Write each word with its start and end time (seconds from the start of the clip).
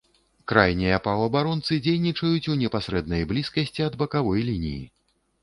Крайнія 0.51 0.95
паўабаронцы 1.07 1.77
дзейнічаюць 1.87 2.49
у 2.55 2.57
непасрэднай 2.63 3.21
блізкасці 3.33 3.87
ад 3.91 4.01
бакавой 4.03 4.45
лініі. 4.51 4.83